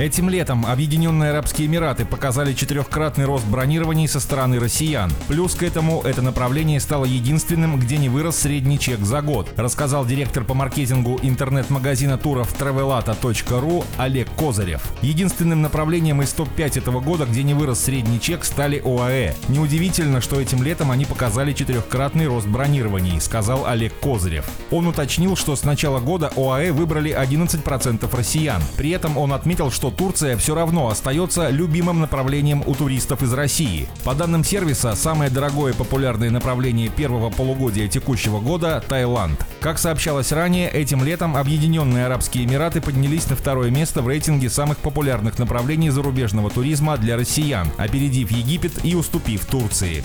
[0.00, 5.12] Этим летом Объединенные Арабские Эмираты показали четырехкратный рост бронирований со стороны россиян.
[5.28, 10.06] Плюс к этому это направление стало единственным, где не вырос средний чек за год, рассказал
[10.06, 14.80] директор по маркетингу интернет-магазина туров travelata.ru Олег Козырев.
[15.02, 19.34] Единственным направлением из топ-5 этого года, где не вырос средний чек, стали ОАЭ.
[19.48, 24.48] Неудивительно, что этим летом они показали четырехкратный рост бронирований, сказал Олег Козырев.
[24.70, 28.62] Он уточнил, что с начала года ОАЭ выбрали 11% россиян.
[28.78, 33.88] При этом он отметил, что Турция все равно остается любимым направлением у туристов из России.
[34.04, 39.44] По данным сервиса, самое дорогое популярное направление первого полугодия текущего года– Таиланд.
[39.60, 44.78] Как сообщалось ранее, этим летом Объединенные Арабские Эмираты поднялись на второе место в рейтинге самых
[44.78, 50.02] популярных направлений зарубежного туризма для россиян, опередив Египет и уступив Турции.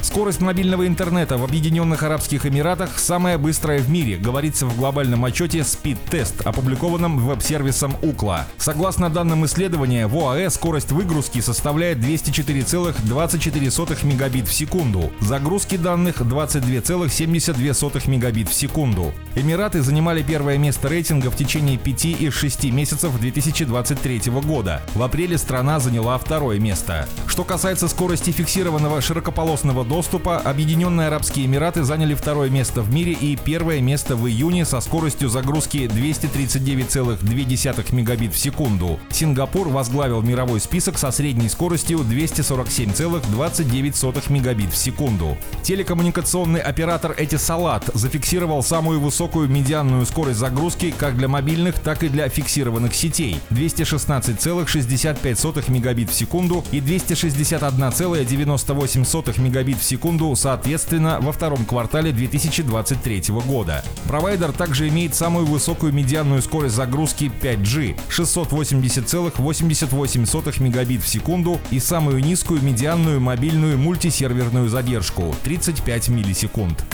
[0.00, 5.60] Скорость мобильного интернета в Объединенных Арабских Эмиратах самая быстрая в мире, говорится в глобальном отчете
[5.60, 8.46] Speed Test, опубликованном веб-сервисом Укла.
[8.72, 18.08] Согласно данным исследования, в ОАЭ скорость выгрузки составляет 204,24 мегабит в секунду, загрузки данных 22,72
[18.08, 19.12] мегабит в секунду.
[19.34, 24.80] Эмираты занимали первое место рейтинга в течение 5 из 6 месяцев 2023 года.
[24.94, 27.06] В апреле страна заняла второе место.
[27.26, 33.36] Что касается скорости фиксированного широкополосного доступа, Объединенные Арабские Эмираты заняли второе место в мире и
[33.36, 38.61] первое место в июне со скоростью загрузки 239,2 мегабит в секунду.
[39.10, 45.36] Сингапур возглавил мировой список со средней скоростью 247,29 мегабит в секунду.
[45.62, 52.28] Телекоммуникационный оператор Этисалат зафиксировал самую высокую медианную скорость загрузки как для мобильных, так и для
[52.28, 62.12] фиксированных сетей– 216,65 мегабит в секунду и 261,98 мегабит в секунду, соответственно, во втором квартале
[62.12, 63.82] 2023 года.
[64.06, 67.96] Провайдер также имеет самую высокую медианную скорость загрузки 5G–
[68.52, 76.84] 680,88 мегабит в секунду и самую низкую медианную мобильную мультисерверную задержку– 35 миллисекунд.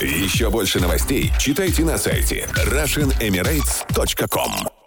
[0.00, 4.79] Еще больше новостей читайте на сайте RussianEmirates.com